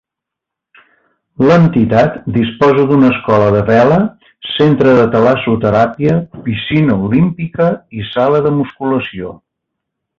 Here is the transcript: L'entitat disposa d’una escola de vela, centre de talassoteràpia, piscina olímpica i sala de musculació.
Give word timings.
L'entitat 1.49 2.15
disposa 2.37 2.87
d’una 2.93 3.11
escola 3.17 3.51
de 3.57 3.61
vela, 3.69 3.99
centre 4.55 4.97
de 5.03 5.05
talassoteràpia, 5.17 6.19
piscina 6.49 6.99
olímpica 7.11 7.73
i 8.03 8.11
sala 8.13 8.45
de 8.49 8.59
musculació. 8.61 9.41